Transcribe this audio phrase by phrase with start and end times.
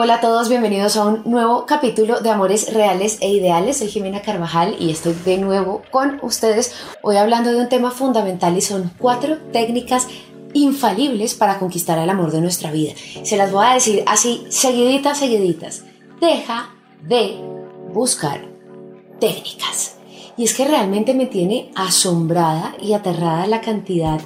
[0.00, 3.78] Hola a todos, bienvenidos a un nuevo capítulo de Amores Reales e Ideales.
[3.78, 8.56] Soy Jimena Carvajal y estoy de nuevo con ustedes hoy hablando de un tema fundamental
[8.56, 10.06] y son cuatro técnicas
[10.52, 12.92] infalibles para conquistar el amor de nuestra vida.
[13.24, 15.82] Se las voy a decir así, seguiditas, seguiditas.
[16.20, 16.70] Deja
[17.02, 17.34] de
[17.92, 18.40] buscar
[19.18, 19.96] técnicas.
[20.36, 24.20] Y es que realmente me tiene asombrada y aterrada la cantidad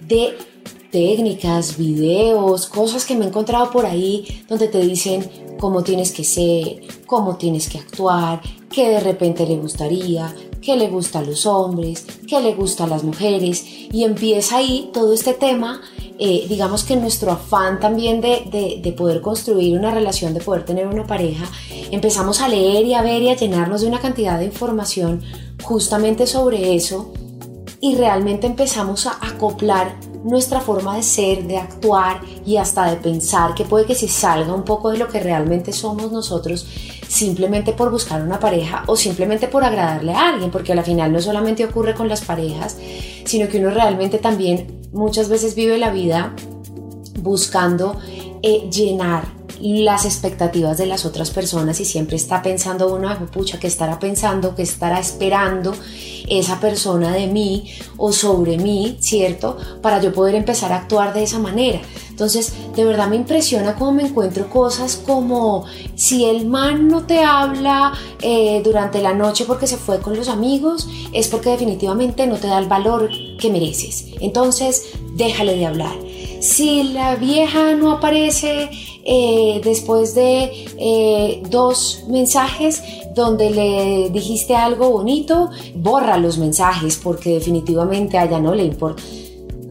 [0.00, 0.38] de
[0.90, 6.24] técnicas, videos, cosas que me he encontrado por ahí donde te dicen cómo tienes que
[6.24, 11.46] ser, cómo tienes que actuar, qué de repente le gustaría, qué le gusta a los
[11.46, 13.64] hombres, qué le gusta a las mujeres.
[13.92, 15.80] Y empieza ahí todo este tema,
[16.18, 20.64] eh, digamos que nuestro afán también de, de, de poder construir una relación, de poder
[20.64, 21.44] tener una pareja,
[21.90, 25.22] empezamos a leer y a ver y a llenarnos de una cantidad de información
[25.62, 27.12] justamente sobre eso.
[27.80, 33.54] Y realmente empezamos a acoplar nuestra forma de ser, de actuar y hasta de pensar
[33.54, 36.66] que puede que se salga un poco de lo que realmente somos nosotros
[37.08, 41.20] simplemente por buscar una pareja o simplemente por agradarle a alguien, porque al final no
[41.20, 42.76] solamente ocurre con las parejas,
[43.24, 46.34] sino que uno realmente también muchas veces vive la vida
[47.20, 47.98] buscando
[48.42, 53.58] eh, llenar las expectativas de las otras personas y siempre está pensando uno, "Ay, pucha,
[53.58, 54.54] ¿qué estará pensando?
[54.54, 55.74] ¿Qué estará esperando
[56.28, 59.56] esa persona de mí o sobre mí, ¿cierto?
[59.82, 61.80] Para yo poder empezar a actuar de esa manera.
[62.10, 65.64] Entonces, de verdad me impresiona cómo me encuentro cosas como
[65.94, 70.28] si el man no te habla eh, durante la noche porque se fue con los
[70.28, 73.08] amigos, es porque definitivamente no te da el valor
[73.38, 74.06] que mereces.
[74.20, 76.07] Entonces, déjale de hablar.
[76.40, 78.70] Si la vieja no aparece
[79.04, 82.82] eh, después de eh, dos mensajes
[83.14, 89.02] donde le dijiste algo bonito, borra los mensajes porque definitivamente a ella no le importa.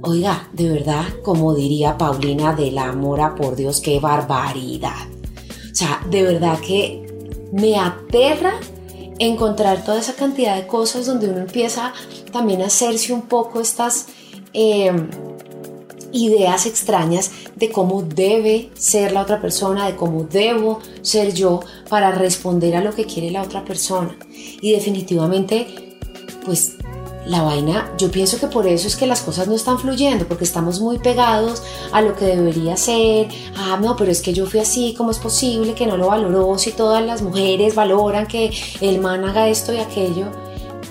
[0.02, 5.08] Oiga, de verdad, como diría Paulina de la Mora, por Dios, qué barbaridad.
[5.72, 7.06] O sea, de verdad que
[7.52, 8.60] me aterra
[9.20, 11.94] encontrar toda esa cantidad de cosas donde uno empieza
[12.32, 14.08] también a hacerse un poco estas...
[14.54, 14.92] Eh,
[16.12, 21.60] ideas extrañas de cómo debe ser la otra persona, de cómo debo ser yo
[21.90, 24.18] para responder a lo que quiere la otra persona.
[24.62, 25.98] Y definitivamente,
[26.46, 26.78] pues
[27.28, 30.46] la vaina, yo pienso que por eso es que las cosas no están fluyendo, porque
[30.46, 33.28] estamos muy pegados a lo que debería ser.
[33.58, 36.58] Ah, no, pero es que yo fui así, ¿cómo es posible que no lo valoró
[36.58, 40.47] si todas las mujeres valoran que el man haga esto y aquello?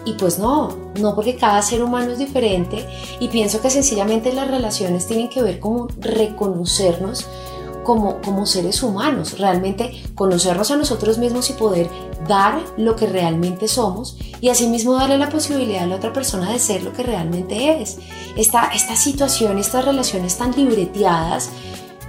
[0.06, 2.86] Y pues no, no porque cada ser humano es diferente.
[3.20, 7.26] Y pienso que sencillamente las relaciones tienen que ver con reconocernos
[7.86, 11.88] como, como seres humanos, realmente conocernos a nosotros mismos y poder
[12.26, 14.16] dar lo que realmente somos.
[14.40, 17.98] Y asimismo darle la posibilidad a la otra persona de ser lo que realmente es.
[18.36, 21.50] Esta, esta situación, estas relaciones tan libreteadas,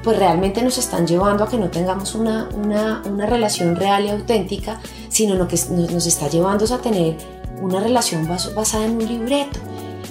[0.03, 4.09] pues realmente nos están llevando a que no tengamos una, una, una relación real y
[4.09, 4.79] auténtica,
[5.09, 7.17] sino lo que nos, nos está llevando es a tener
[7.61, 9.59] una relación bas basada en un libreto.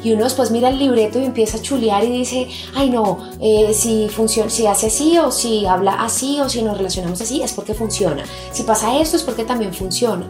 [0.02, 3.72] Y uno después mira el libreto y empieza a chulear y dice, ay no, eh,
[3.74, 7.52] si, funciona, si hace así o si habla así o si nos relacionamos así es
[7.52, 8.24] porque funciona.
[8.52, 10.28] Si pasa esto es porque también funciona.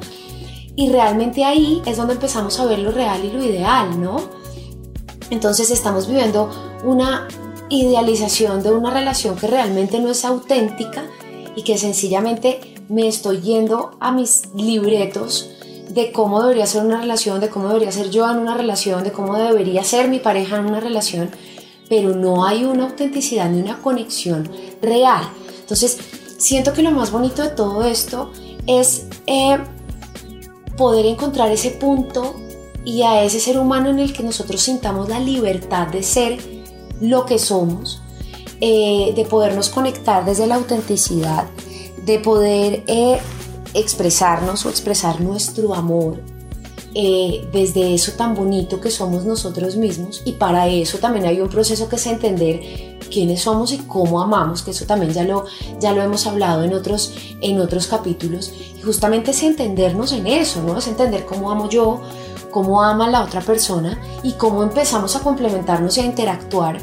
[0.77, 4.16] Y realmente ahí es donde empezamos a ver lo real y lo ideal, ¿no?
[5.31, 6.50] Entonces estamos viviendo
[6.84, 7.27] una
[7.69, 11.04] idealización de una relación que realmente no es auténtica
[11.56, 15.50] y que sencillamente me estoy yendo a mis libretos
[15.96, 19.12] de cómo debería ser una relación, de cómo debería ser yo en una relación, de
[19.12, 21.30] cómo debería ser mi pareja en una relación,
[21.88, 24.47] pero no hay una autenticidad ni una conexión
[24.82, 25.22] real.
[25.59, 25.97] Entonces,
[26.36, 28.30] siento que lo más bonito de todo esto
[28.66, 29.56] es eh,
[30.76, 32.34] poder encontrar ese punto
[32.84, 36.38] y a ese ser humano en el que nosotros sintamos la libertad de ser
[37.00, 38.03] lo que somos,
[38.60, 41.47] eh, de podernos conectar desde la autenticidad,
[42.04, 43.18] de poder eh,
[43.76, 46.20] expresarnos o expresar nuestro amor
[46.94, 51.48] eh, desde eso tan bonito que somos nosotros mismos y para eso también hay un
[51.48, 55.44] proceso que es entender quiénes somos y cómo amamos, que eso también ya lo,
[55.78, 57.12] ya lo hemos hablado en otros,
[57.42, 60.78] en otros capítulos y justamente es entendernos en eso, ¿no?
[60.78, 62.00] Es entender cómo amo yo,
[62.50, 66.78] cómo ama la otra persona y cómo empezamos a complementarnos y a interactuar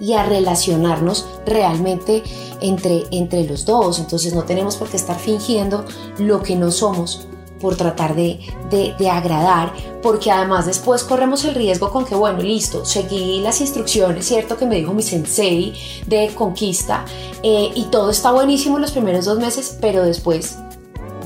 [0.00, 2.24] y a relacionarnos realmente
[2.60, 3.98] entre, entre los dos.
[3.98, 5.84] Entonces no tenemos por qué estar fingiendo
[6.18, 7.26] lo que no somos
[7.60, 8.38] por tratar de,
[8.70, 9.72] de, de, agradar,
[10.02, 14.56] porque además después corremos el riesgo con que, bueno, listo, seguí las instrucciones, ¿cierto?
[14.56, 15.72] Que me dijo mi sensei
[16.06, 17.04] de conquista,
[17.42, 20.58] eh, y todo está buenísimo los primeros dos meses, pero después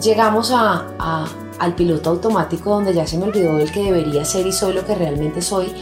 [0.03, 1.29] llegamos a, a,
[1.59, 4.87] al piloto automático donde ya se me olvidó el que debería ser y soy lo
[4.87, 5.73] que realmente soy,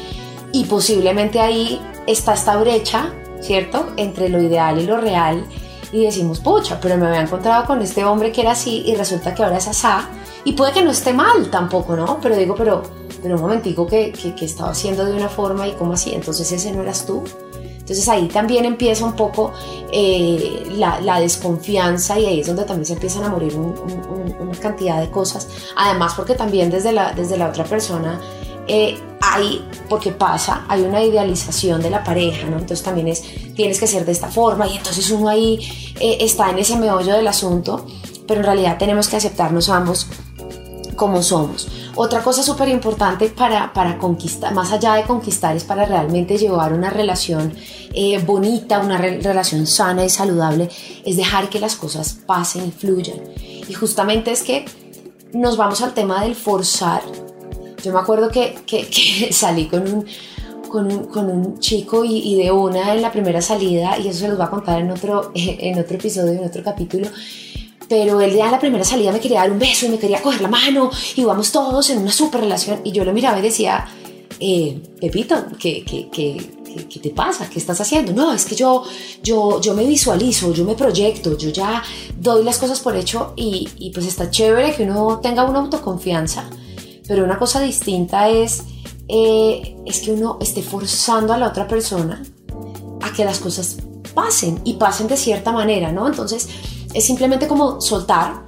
[0.53, 3.93] y posiblemente ahí está esta brecha, ¿cierto?
[3.97, 5.45] Entre lo ideal y lo real,
[5.93, 9.35] y decimos, pucha, pero me había encontrado con este hombre que era así y resulta
[9.35, 10.09] que ahora es asá.
[10.45, 12.19] Y puede que no esté mal tampoco, ¿no?
[12.21, 12.83] Pero digo, pero,
[13.23, 16.51] pero un momentico que, que, que estaba haciendo de una forma y cómo así, entonces
[16.53, 17.25] ese no eras tú.
[17.89, 19.55] Entonces ahí también empieza un poco
[19.91, 24.37] eh, la, la, desconfianza y ahí es donde también se empiezan a morir un, un,
[24.39, 25.49] una cantidad de cosas.
[25.75, 28.21] Además porque también desde la, desde la otra persona
[28.67, 32.59] eh, hay, porque pasa, hay una idealización de la pareja, ¿no?
[32.59, 33.23] Entonces también es,
[33.55, 35.59] tienes que ser de esta forma y entonces uno ahí
[36.01, 37.87] eh, está en ese meollo del asunto,
[38.27, 40.07] pero en realidad tenemos que aceptarnos ambos
[40.99, 41.69] como somos.
[41.95, 46.73] Otra cosa súper importante para, para conquistar, más allá de conquistar, es para realmente llevar
[46.73, 47.55] una relación
[47.95, 50.69] eh, bonita, una re relación sana y saludable,
[51.05, 53.19] es dejar que las cosas pasen y fluyan.
[53.69, 54.67] Y justamente es que
[55.33, 57.03] nos vamos al tema del forzar
[57.83, 60.07] yo me acuerdo que, que, que salí con un,
[60.69, 64.21] con un, con un chico y, y, de una en la primera salida, y eso
[64.21, 67.09] se los voy a contar en otro, en otro episodio, en otro capítulo.
[67.89, 70.21] Pero él ya en la primera salida me quería dar un beso y me quería
[70.21, 72.81] coger la mano y vamos todos en una super relación.
[72.85, 73.87] Y yo lo miraba y decía,
[74.41, 76.37] eh, Pepito, ¿qué, qué, qué,
[76.87, 77.49] ¿qué, te pasa?
[77.49, 78.13] ¿Qué estás haciendo?
[78.13, 78.85] No, es que yo,
[79.23, 81.83] yo, yo me visualizo, yo me proyecto, yo ya
[82.19, 86.45] doy las cosas por hecho y, y pues está chévere que uno tenga una autoconfianza
[87.09, 88.63] pero una cosa distinta es,
[89.09, 92.23] eh, es que uno esté forzando a la otra persona
[93.01, 93.79] a que las cosas
[94.15, 96.07] pasen y pasen de cierta manera, ¿no?
[96.07, 96.49] Entonces
[96.93, 98.45] es simplemente como soltar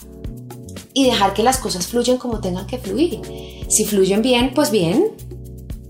[0.92, 3.20] y dejar que las cosas fluyan como tengan que fluir.
[3.68, 5.12] Si fluyen bien, pues bien.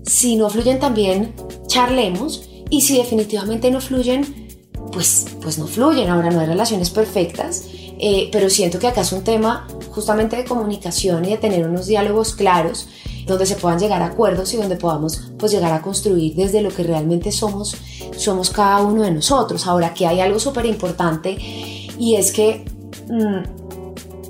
[0.05, 1.33] Si no fluyen también,
[1.67, 2.47] charlemos.
[2.69, 4.47] Y si definitivamente no fluyen,
[4.91, 6.09] pues, pues no fluyen.
[6.09, 7.65] Ahora no hay relaciones perfectas,
[7.99, 11.85] eh, pero siento que acá es un tema justamente de comunicación y de tener unos
[11.87, 12.87] diálogos claros
[13.27, 16.69] donde se puedan llegar a acuerdos y donde podamos pues llegar a construir desde lo
[16.69, 17.75] que realmente somos,
[18.17, 19.67] somos cada uno de nosotros.
[19.67, 22.65] Ahora que hay algo súper importante y es que
[23.09, 23.43] mmm,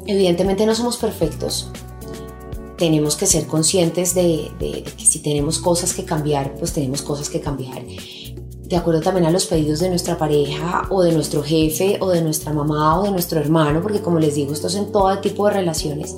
[0.07, 1.71] evidentemente no somos perfectos,
[2.77, 7.29] tenemos que ser conscientes de, de, que si tenemos cosas que cambiar, pues tenemos cosas
[7.29, 7.83] que cambiar
[8.71, 12.21] de acuerdo también a los pedidos de nuestra pareja o de nuestro jefe o de
[12.21, 15.45] nuestra mamá o de nuestro hermano, porque como les digo, esto es en todo tipo
[15.47, 16.15] de relaciones.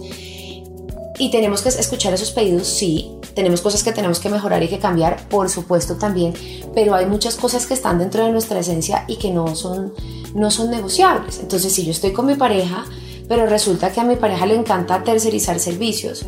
[1.18, 4.78] Y tenemos que escuchar esos pedidos, sí, tenemos cosas que tenemos que mejorar y que
[4.78, 6.34] cambiar, por supuesto también,
[6.76, 9.94] pero hay muchas cosas que están dentro de nuestra esencia y que no son,
[10.36, 11.40] no son negociables.
[11.40, 12.86] Entonces, si yo estoy con mi pareja,
[13.28, 16.26] pero resulta que a mi pareja le encanta tercerizar servicios,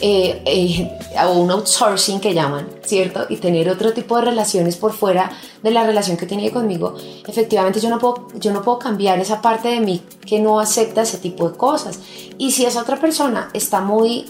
[0.00, 3.26] eh, eh, o un outsourcing que llaman, ¿cierto?
[3.28, 5.30] Y tener otro tipo de relaciones por fuera
[5.62, 6.94] de la relación que tiene conmigo,
[7.26, 11.02] efectivamente yo no puedo, yo no puedo cambiar esa parte de mí que no acepta
[11.02, 11.98] ese tipo de cosas.
[12.38, 14.26] Y si esa otra persona está muy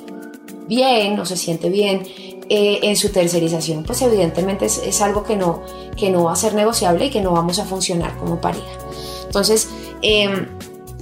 [0.68, 2.02] bien o se siente bien
[2.48, 5.62] eh, en su tercerización, pues evidentemente es, es, algo que no,
[5.96, 8.78] que no va a ser negociable y que no vamos a funcionar como pareja.
[9.26, 9.68] Entonces,
[10.02, 10.46] eh,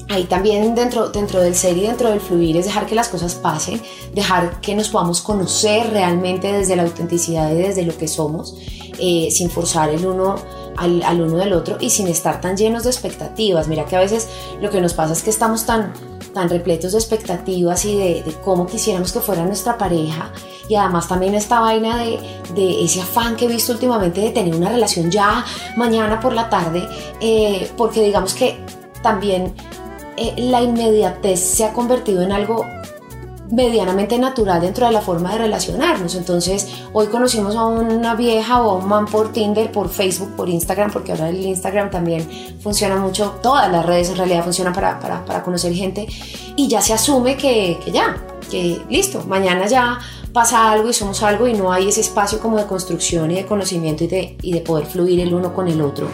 [0.08, 3.34] ahí también dentro, dentro del ser y dentro del fluir es dejar que las cosas
[3.34, 3.80] pasen,
[4.14, 8.56] dejar que nos podamos conocer realmente desde la autenticidad y desde lo que somos,
[8.98, 10.36] eh, sin forzar el uno
[10.76, 13.68] al, al, uno del otro y sin estar tan llenos de expectativas.
[13.68, 14.28] Mira que a veces
[14.60, 15.92] lo que nos pasa es que estamos tan,
[16.32, 20.32] tan repletos de expectativas y de, cómo quisiéramos que fuera nuestra pareja
[20.68, 22.18] y además también esta vaina de,
[22.54, 25.44] de, ese afán que he visto últimamente de tener una relación ya
[25.76, 26.88] mañana por la tarde,
[27.20, 28.58] eh, porque digamos que
[29.02, 29.54] también
[30.16, 32.64] eh, la inmediatez se ha convertido en algo
[33.50, 36.14] medianamente natural dentro de la forma de relacionarnos.
[36.14, 40.48] Entonces, hoy conocimos a una vieja o a un man por Tinder, por Facebook, por
[40.48, 42.26] Instagram, porque ahora el Instagram también
[42.60, 46.06] funciona mucho, todas las redes en realidad funcionan para, para, conocer gente,
[46.56, 48.16] y ya se asume que, ya,
[48.50, 49.98] que listo, mañana ya
[50.32, 53.46] pasa algo y somos algo y no hay ese espacio como de construcción y de
[53.46, 56.08] conocimiento y de poder fluir el uno con el otro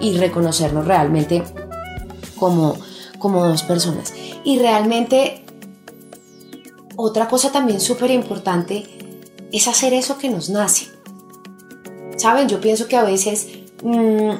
[0.00, 1.42] y reconocernos realmente
[2.38, 2.76] como
[3.26, 4.14] como dos personas.
[4.44, 5.44] Y realmente
[6.94, 8.86] otra cosa también súper importante
[9.50, 10.86] es hacer eso que nos nace.
[12.16, 13.48] Saben, yo pienso que a veces
[13.82, 14.34] mmm,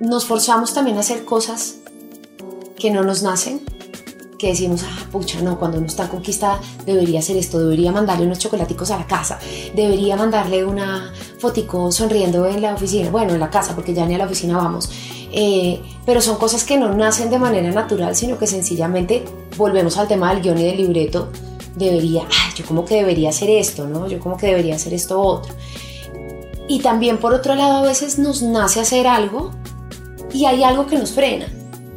[0.00, 1.76] nos forzamos también a hacer cosas
[2.76, 3.60] que no nos nacen,
[4.36, 8.40] que decimos, ah, pucha, no, cuando uno está conquistada debería hacer esto, debería mandarle unos
[8.40, 9.38] chocolaticos a la casa,
[9.76, 14.16] debería mandarle una fotico sonriendo en la oficina, bueno, en la casa, porque ya ni
[14.16, 14.90] a la oficina vamos.
[15.36, 19.24] Eh, pero son cosas que no nacen de manera natural, sino que sencillamente
[19.56, 21.30] volvemos al tema del guion y del libreto,
[21.74, 24.06] debería, ay, yo como que debería hacer esto, ¿no?
[24.06, 25.52] Yo como que debería hacer esto otro.
[26.68, 29.50] Y también por otro lado a veces nos nace hacer algo
[30.32, 31.46] y hay algo que nos frena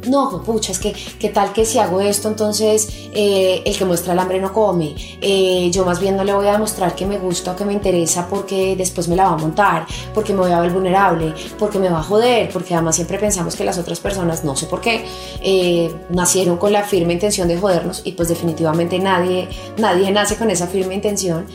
[0.06, 4.12] no, pucha, es que qué tal que si hago esto, entonces eh, el que muestra
[4.12, 4.94] el hambre no come.
[5.20, 7.72] Eh, yo más bien no le voy a demostrar que me gusta o que me
[7.72, 11.78] interesa porque después me la va a montar, porque me voy a ver vulnerable, porque
[11.78, 14.80] me va a joder, porque además siempre pensamos que las otras personas, no sé por
[14.80, 15.04] qué,
[15.42, 20.50] eh, nacieron con la firme intención de jodernos y pues definitivamente nadie, nadie nace con
[20.50, 21.46] esa firme intención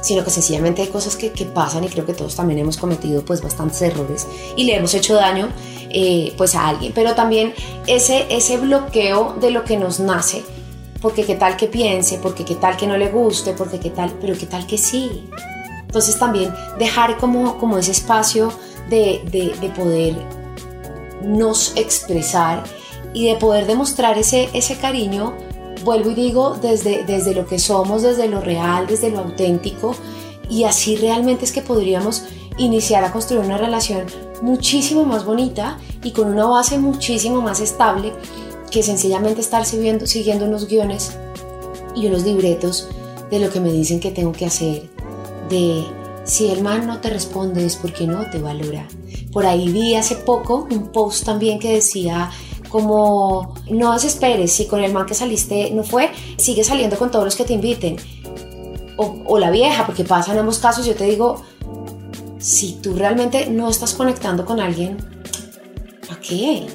[0.00, 3.24] sino que sencillamente hay cosas que, que, pasan y creo que todos también hemos cometido
[3.24, 4.26] pues bastantes errores
[4.56, 5.48] y le hemos hecho daño
[5.90, 7.54] eh, pues a alguien, pero también
[7.86, 10.44] ese, ese bloqueo de lo que nos nace,
[11.00, 14.12] porque qué tal que piense, porque qué tal que no le guste, porque qué tal,
[14.20, 15.24] pero qué tal que sí.
[15.82, 18.52] Entonces también dejar como, como ese espacio
[18.90, 20.14] de, de, de poder
[21.22, 22.64] nos expresar
[23.14, 25.34] y de poder demostrar ese, ese cariño
[25.84, 29.94] vuelvo y digo, desde, desde lo que somos, desde lo real, desde lo auténtico,
[30.48, 32.24] y así realmente es que podríamos
[32.56, 34.06] iniciar a construir una relación
[34.42, 38.12] muchísimo más bonita y con una base muchísimo más estable
[38.70, 41.16] que sencillamente estar siguiendo, siguiendo unos guiones
[41.94, 42.88] y unos libretos
[43.30, 44.88] de lo que me dicen que tengo que hacer,
[45.48, 45.84] de
[46.24, 48.86] si el man no te responde es porque no te valora.
[49.32, 52.30] Por ahí vi hace poco un post también que decía
[52.68, 57.24] como no desesperes, si con el man que saliste no fue, sigue saliendo con todos
[57.24, 57.96] los que te inviten.
[58.96, 61.40] O, la vieja, porque pasa en ambos casos, yo te digo,
[62.38, 64.96] si tú realmente no estás conectando con alguien,
[66.08, 66.66] ¿para qué?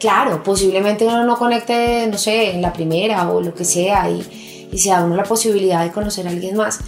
[0.00, 4.68] Claro, posiblemente uno no conecte, no sé, en la primera o lo que sea y,
[4.72, 6.80] y se da uno la posibilidad de conocer a alguien más.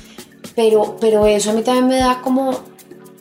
[0.56, 2.58] Pero, pero eso a mí también me da como,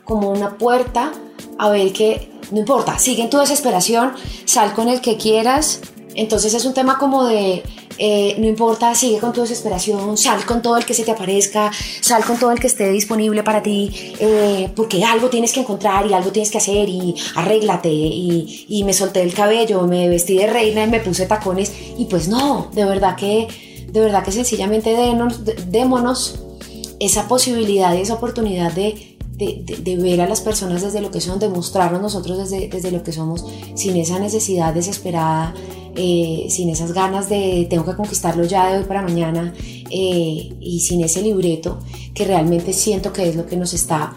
[0.04, 1.12] como una puerta
[1.60, 4.14] a ver que no importa, sigue en tu desesperación,
[4.46, 5.80] sal con el que quieras.
[6.14, 7.64] Entonces es un tema como de,
[7.98, 11.72] eh, no importa, sigue con tu desesperación, sal con todo el que se te aparezca,
[12.02, 16.06] sal con todo el que esté disponible para ti, eh, porque algo tienes que encontrar
[16.06, 20.38] y algo tienes que hacer y arréglate y, y, me solté el cabello, me vestí
[20.38, 23.48] de reina y me puse tacones y pues no, de verdad que,
[23.88, 26.40] de verdad que sencillamente démonos, démonos
[27.00, 28.72] esa posibilidad y esa oportunidad
[29.42, 33.04] de ver a las personas desde lo que son, de mostrarnos nosotros desde, desde lo
[33.04, 33.46] que somos,
[33.76, 35.54] sin esa necesidad desesperada,
[35.96, 39.54] eh, sin esas ganas de tengo que conquistarlo ya de hoy para mañana
[39.90, 41.80] eh, y sin ese libreto
[42.14, 44.16] que realmente siento que es lo que nos está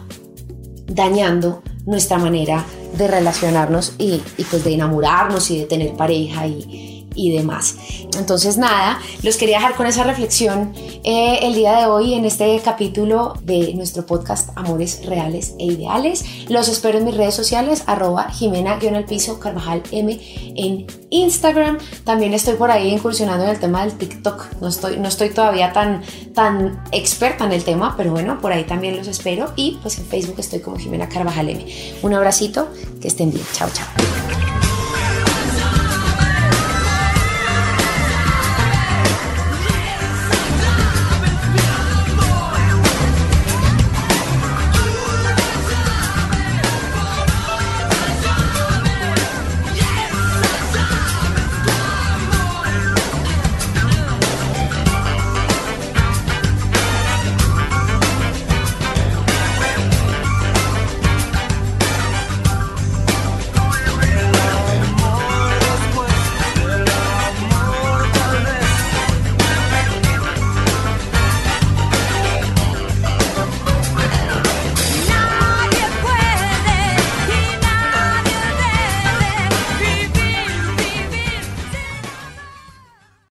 [0.87, 2.65] dañando nuestra manera
[2.97, 7.77] de relacionarnos y, y pues de enamorarnos y de tener pareja y, y demás.
[8.19, 10.73] Entonces nada, los quería dejar con esa reflexión
[11.05, 16.25] eh, el día de hoy en este capítulo de nuestro podcast Amores Reales e Ideales.
[16.49, 20.19] Los espero en mis redes sociales, arroba Jimena-piso Carvajal M
[20.57, 21.79] en Instagram.
[22.05, 24.61] También estoy por ahí incursionando en el tema del TikTok.
[24.61, 26.03] No estoy, no estoy todavía tan,
[26.35, 29.53] tan experta en el tema, pero bueno, por ahí también los espero.
[29.57, 31.67] Y pues en Facebook estoy como Jimena Carvajal M.
[32.03, 32.69] Un abracito,
[33.01, 33.45] que estén bien.
[33.53, 34.64] Chao, chao.